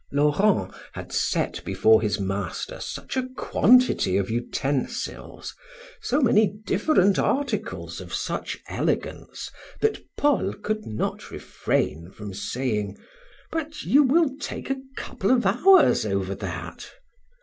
Laurent 0.11 0.73
had 0.93 1.13
set 1.13 1.63
before 1.63 2.01
his 2.01 2.19
master 2.19 2.79
such 2.81 3.15
a 3.15 3.27
quantity 3.37 4.17
of 4.17 4.31
utensils, 4.31 5.53
so 6.01 6.19
many 6.19 6.47
different 6.65 7.19
articles 7.19 8.01
of 8.01 8.11
such 8.11 8.57
elegance, 8.67 9.51
that 9.79 9.99
Paul 10.17 10.53
could 10.53 10.87
not 10.87 11.29
refrain 11.29 12.09
from 12.09 12.33
saying: 12.33 12.97
"But 13.51 13.83
you 13.83 14.01
will 14.01 14.35
take 14.39 14.71
a 14.71 14.77
couple 14.95 15.29
of 15.29 15.45
hours 15.45 16.03
over 16.03 16.33
that?" 16.33 16.89